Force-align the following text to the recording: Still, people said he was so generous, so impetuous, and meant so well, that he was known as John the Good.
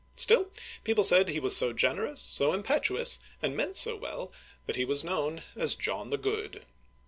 Still, 0.15 0.49
people 0.83 1.03
said 1.03 1.29
he 1.29 1.39
was 1.39 1.55
so 1.55 1.73
generous, 1.73 2.19
so 2.19 2.53
impetuous, 2.53 3.19
and 3.39 3.55
meant 3.55 3.77
so 3.77 3.95
well, 3.95 4.33
that 4.65 4.75
he 4.75 4.83
was 4.83 5.03
known 5.03 5.43
as 5.55 5.75
John 5.75 6.09
the 6.09 6.17
Good. 6.17 6.65